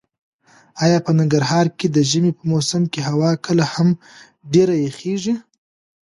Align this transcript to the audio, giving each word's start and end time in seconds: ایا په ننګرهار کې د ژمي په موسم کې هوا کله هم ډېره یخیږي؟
ایا 0.83 0.97
په 1.05 1.11
ننګرهار 1.19 1.67
کې 1.77 1.87
د 1.89 1.97
ژمي 2.09 2.31
په 2.37 2.43
موسم 2.51 2.81
کې 2.93 2.99
هوا 3.09 3.31
کله 3.45 3.63
هم 3.73 3.89
ډېره 4.53 4.75
یخیږي؟ 4.87 5.35